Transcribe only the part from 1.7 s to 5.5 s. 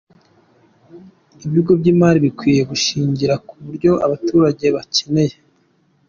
by’imari bikwiye gushingira ku byo abaturage bakeneye.